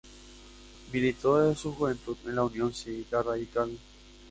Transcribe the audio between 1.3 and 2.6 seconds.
desde su juventud en la